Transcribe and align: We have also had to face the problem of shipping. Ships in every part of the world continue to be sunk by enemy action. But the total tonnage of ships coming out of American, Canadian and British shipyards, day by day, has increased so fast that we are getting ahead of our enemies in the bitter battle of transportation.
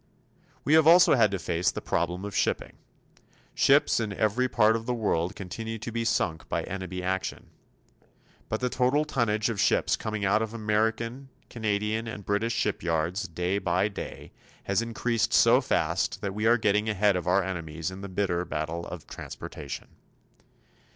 We 0.63 0.73
have 0.73 0.87
also 0.87 1.13
had 1.13 1.29
to 1.29 1.37
face 1.37 1.69
the 1.69 1.79
problem 1.79 2.25
of 2.25 2.35
shipping. 2.35 2.73
Ships 3.53 3.99
in 3.99 4.11
every 4.11 4.49
part 4.49 4.75
of 4.75 4.87
the 4.87 4.95
world 4.95 5.35
continue 5.35 5.77
to 5.77 5.91
be 5.91 6.03
sunk 6.05 6.49
by 6.49 6.63
enemy 6.63 7.03
action. 7.03 7.51
But 8.49 8.61
the 8.61 8.69
total 8.71 9.05
tonnage 9.05 9.47
of 9.51 9.61
ships 9.61 9.95
coming 9.95 10.25
out 10.25 10.41
of 10.41 10.55
American, 10.55 11.29
Canadian 11.51 12.07
and 12.07 12.25
British 12.25 12.53
shipyards, 12.53 13.27
day 13.27 13.59
by 13.59 13.89
day, 13.89 14.31
has 14.63 14.81
increased 14.81 15.33
so 15.33 15.61
fast 15.61 16.19
that 16.21 16.33
we 16.33 16.47
are 16.47 16.57
getting 16.57 16.89
ahead 16.89 17.15
of 17.15 17.27
our 17.27 17.43
enemies 17.43 17.91
in 17.91 18.01
the 18.01 18.09
bitter 18.09 18.43
battle 18.43 18.87
of 18.87 19.05
transportation. 19.05 19.89